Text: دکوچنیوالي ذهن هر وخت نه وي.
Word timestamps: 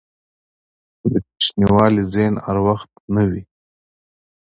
دکوچنیوالي 1.11 2.03
ذهن 2.13 2.35
هر 2.45 2.57
وخت 2.67 2.91
نه 3.15 3.23
وي. 3.29 3.41